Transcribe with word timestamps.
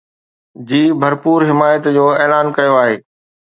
جي 0.67 0.81
ڀرپور 1.01 1.39
حمايت 1.49 1.83
جو 1.95 2.05
اعلان 2.21 2.45
ڪيو 2.57 2.73
آهي 2.83 2.95